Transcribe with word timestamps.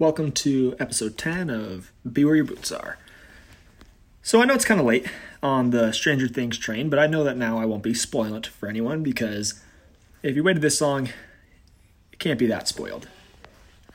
Welcome 0.00 0.30
to 0.30 0.76
episode 0.78 1.18
10 1.18 1.50
of 1.50 1.90
Be 2.08 2.24
Where 2.24 2.36
Your 2.36 2.44
Boots 2.44 2.70
Are. 2.70 2.98
So 4.22 4.40
I 4.40 4.44
know 4.44 4.54
it's 4.54 4.64
kind 4.64 4.78
of 4.78 4.86
late 4.86 5.04
on 5.42 5.70
the 5.70 5.90
Stranger 5.90 6.28
Things 6.28 6.56
train, 6.56 6.88
but 6.88 7.00
I 7.00 7.08
know 7.08 7.24
that 7.24 7.36
now 7.36 7.58
I 7.58 7.64
won't 7.64 7.82
be 7.82 7.94
spoiling 7.94 8.44
for 8.44 8.68
anyone 8.68 9.02
because 9.02 9.60
if 10.22 10.36
you 10.36 10.44
waited 10.44 10.62
this 10.62 10.80
long, 10.80 11.08
it 12.12 12.20
can't 12.20 12.38
be 12.38 12.46
that 12.46 12.68
spoiled. 12.68 13.08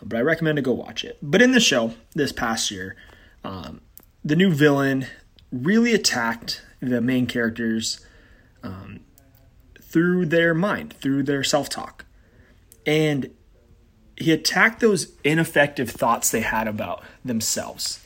But 0.03 0.17
I 0.17 0.21
recommend 0.23 0.57
to 0.57 0.61
go 0.61 0.73
watch 0.73 1.05
it. 1.05 1.19
But 1.21 1.41
in 1.41 1.53
the 1.53 1.61
show 1.61 1.93
this 2.13 2.33
past 2.33 2.69
year, 2.69 2.97
um, 3.45 3.79
the 4.25 4.35
new 4.35 4.51
villain 4.51 5.05
really 5.53 5.93
attacked 5.93 6.63
the 6.81 6.99
main 6.99 7.27
characters 7.27 8.05
um, 8.61 8.99
through 9.81 10.25
their 10.25 10.53
mind, 10.53 10.95
through 10.95 11.23
their 11.23 11.45
self 11.45 11.69
talk. 11.69 12.03
And 12.85 13.29
he 14.17 14.31
attacked 14.31 14.79
those 14.79 15.11
ineffective 15.23 15.89
thoughts 15.89 16.29
they 16.29 16.41
had 16.41 16.67
about 16.67 17.03
themselves. 17.25 18.05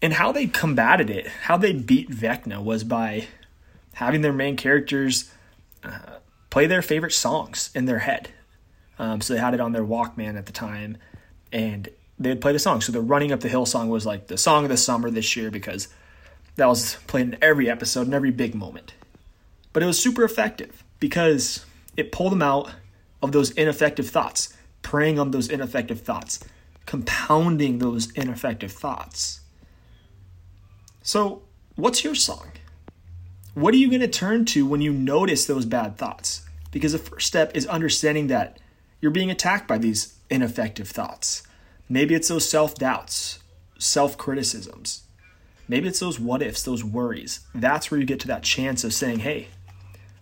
And 0.00 0.12
how 0.12 0.32
they 0.32 0.46
combated 0.46 1.10
it, 1.10 1.26
how 1.26 1.56
they 1.56 1.72
beat 1.72 2.10
Vecna 2.10 2.62
was 2.62 2.84
by 2.84 3.26
having 3.94 4.20
their 4.20 4.32
main 4.32 4.56
characters 4.56 5.30
uh, 5.82 6.18
play 6.50 6.66
their 6.66 6.82
favorite 6.82 7.12
songs 7.12 7.70
in 7.74 7.86
their 7.86 8.00
head. 8.00 8.28
Um, 8.98 9.20
so 9.20 9.34
they 9.34 9.40
had 9.40 9.54
it 9.54 9.60
on 9.60 9.72
their 9.72 9.84
Walkman 9.84 10.36
at 10.36 10.46
the 10.46 10.52
time, 10.52 10.98
and 11.52 11.88
they'd 12.18 12.40
play 12.40 12.52
the 12.52 12.58
song. 12.58 12.80
So 12.80 12.92
the 12.92 13.00
Running 13.00 13.32
Up 13.32 13.40
the 13.40 13.48
Hill 13.48 13.66
song 13.66 13.88
was 13.88 14.06
like 14.06 14.26
the 14.26 14.38
song 14.38 14.64
of 14.64 14.70
the 14.70 14.76
summer 14.76 15.10
this 15.10 15.36
year 15.36 15.50
because 15.50 15.88
that 16.56 16.66
was 16.66 16.96
played 17.06 17.28
in 17.28 17.38
every 17.40 17.70
episode 17.70 18.02
and 18.02 18.14
every 18.14 18.30
big 18.30 18.54
moment. 18.54 18.94
But 19.72 19.82
it 19.82 19.86
was 19.86 20.00
super 20.00 20.24
effective 20.24 20.82
because 21.00 21.64
it 21.96 22.12
pulled 22.12 22.32
them 22.32 22.42
out 22.42 22.70
of 23.22 23.32
those 23.32 23.50
ineffective 23.52 24.08
thoughts 24.08 24.56
preying 24.88 25.18
on 25.18 25.32
those 25.32 25.50
ineffective 25.50 26.00
thoughts, 26.00 26.40
compounding 26.86 27.78
those 27.78 28.10
ineffective 28.12 28.72
thoughts. 28.72 29.40
So, 31.02 31.42
what's 31.76 32.04
your 32.04 32.14
song? 32.14 32.52
What 33.52 33.74
are 33.74 33.76
you 33.76 33.88
going 33.88 34.00
to 34.00 34.08
turn 34.08 34.46
to 34.46 34.64
when 34.64 34.80
you 34.80 34.90
notice 34.90 35.44
those 35.44 35.66
bad 35.66 35.98
thoughts? 35.98 36.46
Because 36.72 36.92
the 36.92 36.98
first 36.98 37.26
step 37.26 37.54
is 37.54 37.66
understanding 37.66 38.28
that 38.28 38.60
you're 39.02 39.12
being 39.12 39.30
attacked 39.30 39.68
by 39.68 39.76
these 39.76 40.14
ineffective 40.30 40.88
thoughts. 40.88 41.42
Maybe 41.90 42.14
it's 42.14 42.28
those 42.28 42.48
self 42.48 42.74
doubts, 42.74 43.40
self 43.78 44.16
criticisms. 44.16 45.02
Maybe 45.68 45.86
it's 45.86 46.00
those 46.00 46.18
what 46.18 46.40
ifs, 46.40 46.62
those 46.62 46.82
worries. 46.82 47.40
That's 47.54 47.90
where 47.90 48.00
you 48.00 48.06
get 48.06 48.20
to 48.20 48.28
that 48.28 48.42
chance 48.42 48.84
of 48.84 48.94
saying, 48.94 49.18
hey, 49.18 49.48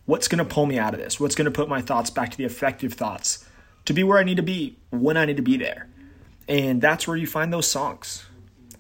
what's 0.07 0.27
going 0.27 0.45
to 0.45 0.55
pull 0.55 0.67
me 0.67 0.77
out 0.77 0.93
of 0.93 0.99
this? 0.99 1.21
What's 1.21 1.37
going 1.37 1.45
to 1.45 1.53
put 1.53 1.69
my 1.69 1.81
thoughts 1.81 2.11
back 2.11 2.33
to 2.33 2.37
the 2.37 2.45
effective 2.45 2.95
thoughts 2.95 3.46
to 3.87 3.93
be 3.93 4.05
where 4.05 4.19
I 4.19 4.25
need 4.25 4.37
to 4.37 4.43
be 4.43 4.77
when 4.91 5.17
I 5.17 5.25
need 5.25 5.37
to 5.37 5.43
be 5.43 5.57
there. 5.57 5.89
And 6.49 6.81
that's 6.81 7.09
where 7.09 7.17
you 7.17 7.27
find 7.27 7.53
those 7.53 7.69
songs. 7.69 8.25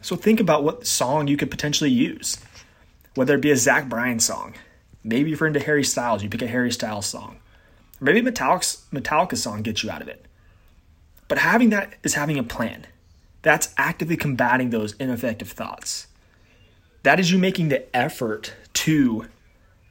So 0.03 0.15
think 0.15 0.39
about 0.39 0.63
what 0.63 0.87
song 0.87 1.27
you 1.27 1.37
could 1.37 1.51
potentially 1.51 1.91
use, 1.91 2.39
whether 3.15 3.35
it 3.35 3.41
be 3.41 3.51
a 3.51 3.57
Zach 3.57 3.89
Bryan 3.89 4.21
song. 4.21 4.55
Maybe 5.03 5.33
if 5.33 5.41
you're 5.41 5.47
into 5.47 5.61
Harry 5.61 5.85
Styles, 5.85 6.23
you 6.23 6.29
pick 6.29 6.43
a 6.43 6.47
Harry 6.47 6.71
Styles 6.71 7.07
song. 7.07 7.39
Maybe 8.01 8.21
Metallica, 8.23 8.79
Metallica 8.93 9.37
song 9.37 9.63
gets 9.63 9.83
you 9.83 9.91
out 9.91 10.03
of 10.03 10.09
it. 10.09 10.27
But 11.29 11.39
having 11.39 11.71
that 11.71 11.95
is 12.03 12.15
having 12.15 12.39
a 12.39 12.45
plan. 12.45 12.87
That's 13.43 13.73
actively 13.79 14.17
combating 14.17 14.71
those 14.71 14.95
ineffective 14.95 15.51
thoughts. 15.51 16.09
That 17.05 17.21
is 17.21 17.31
you 17.31 17.39
making 17.39 17.69
the 17.69 17.97
effort 17.97 18.53
to 18.75 19.27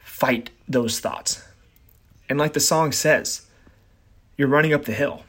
fight 0.02 0.50
those 0.68 1.00
thoughts. 1.00 1.44
And 2.28 2.38
like 2.38 2.54
the 2.54 2.60
song 2.60 2.92
says, 2.92 3.48
you're 4.38 4.48
running 4.48 4.74
up 4.74 4.86
the 4.86 4.94
hill. 4.94 5.24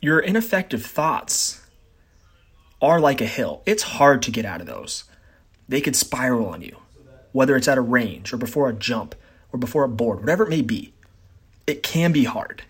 Your 0.00 0.18
ineffective 0.20 0.84
thoughts 0.84 1.62
are 2.80 3.00
like 3.00 3.20
a 3.20 3.26
hill. 3.26 3.62
It's 3.66 3.82
hard 3.82 4.22
to 4.22 4.30
get 4.30 4.44
out 4.44 4.60
of 4.60 4.66
those. 4.66 5.04
They 5.68 5.80
could 5.80 5.96
spiral 5.96 6.46
on 6.46 6.62
you, 6.62 6.76
whether 7.32 7.56
it's 7.56 7.68
at 7.68 7.78
a 7.78 7.82
range 7.82 8.32
or 8.32 8.36
before 8.36 8.68
a 8.68 8.74
jump 8.74 9.14
or 9.52 9.58
before 9.58 9.84
a 9.84 9.88
board, 9.88 10.20
whatever 10.20 10.44
it 10.44 10.50
may 10.50 10.62
be. 10.62 10.92
It 11.66 11.82
can 11.82 12.12
be 12.12 12.24
hard. 12.24 12.62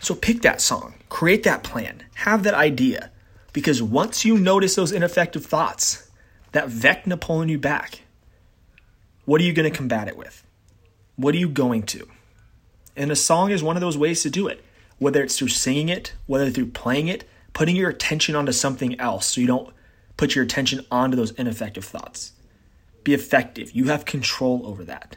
So 0.00 0.14
pick 0.14 0.42
that 0.42 0.60
song, 0.60 0.94
create 1.08 1.44
that 1.44 1.62
plan, 1.62 2.04
have 2.14 2.42
that 2.42 2.54
idea. 2.54 3.10
Because 3.52 3.82
once 3.82 4.24
you 4.24 4.38
notice 4.38 4.74
those 4.74 4.92
ineffective 4.92 5.46
thoughts, 5.46 6.08
that 6.52 6.68
Vecna 6.68 7.20
pulling 7.20 7.48
you 7.48 7.58
back, 7.58 8.02
what 9.24 9.40
are 9.40 9.44
you 9.44 9.52
going 9.52 9.70
to 9.70 9.76
combat 9.76 10.08
it 10.08 10.16
with? 10.16 10.44
What 11.16 11.34
are 11.34 11.38
you 11.38 11.48
going 11.48 11.82
to? 11.84 12.08
And 12.98 13.12
a 13.12 13.16
song 13.16 13.52
is 13.52 13.62
one 13.62 13.76
of 13.76 13.80
those 13.80 13.96
ways 13.96 14.22
to 14.22 14.30
do 14.30 14.48
it, 14.48 14.64
whether 14.98 15.22
it's 15.22 15.38
through 15.38 15.48
singing 15.48 15.88
it, 15.88 16.14
whether 16.26 16.50
through 16.50 16.72
playing 16.72 17.06
it, 17.06 17.26
putting 17.52 17.76
your 17.76 17.88
attention 17.88 18.34
onto 18.34 18.50
something 18.50 18.98
else 19.00 19.26
so 19.26 19.40
you 19.40 19.46
don't 19.46 19.72
put 20.16 20.34
your 20.34 20.44
attention 20.44 20.84
onto 20.90 21.16
those 21.16 21.30
ineffective 21.30 21.84
thoughts. 21.84 22.32
Be 23.04 23.14
effective. 23.14 23.70
You 23.70 23.84
have 23.84 24.04
control 24.04 24.66
over 24.66 24.82
that. 24.84 25.16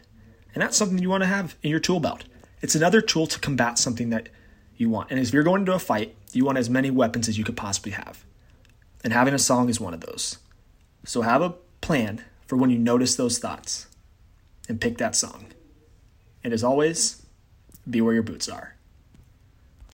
And 0.53 0.61
that's 0.61 0.77
something 0.77 0.99
you 0.99 1.09
want 1.09 1.23
to 1.23 1.27
have 1.27 1.55
in 1.63 1.71
your 1.71 1.79
tool 1.79 1.99
belt. 1.99 2.23
It's 2.61 2.75
another 2.75 3.01
tool 3.01 3.25
to 3.25 3.39
combat 3.39 3.79
something 3.79 4.11
that 4.11 4.29
you 4.77 4.87
want. 4.87 5.09
And 5.09 5.19
if 5.19 5.33
you're 5.33 5.41
going 5.41 5.61
into 5.61 5.73
a 5.73 5.79
fight, 5.79 6.15
you 6.33 6.45
want 6.45 6.59
as 6.59 6.69
many 6.69 6.91
weapons 6.91 7.27
as 7.27 7.39
you 7.39 7.43
could 7.43 7.57
possibly 7.57 7.93
have. 7.93 8.23
And 9.03 9.11
having 9.11 9.33
a 9.33 9.39
song 9.39 9.69
is 9.69 9.79
one 9.79 9.95
of 9.95 10.01
those. 10.01 10.37
So 11.03 11.23
have 11.23 11.41
a 11.41 11.55
plan 11.81 12.23
for 12.45 12.57
when 12.57 12.69
you 12.69 12.77
notice 12.77 13.15
those 13.15 13.39
thoughts 13.39 13.87
and 14.69 14.79
pick 14.79 14.99
that 14.99 15.15
song. 15.15 15.47
And 16.43 16.53
as 16.53 16.63
always, 16.63 17.20
be 17.89 18.01
where 18.01 18.13
your 18.13 18.23
boots 18.23 18.47
are. 18.49 18.75